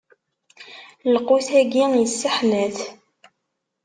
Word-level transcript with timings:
Lqut-agi 1.13 1.85
isseḥnat. 2.05 2.77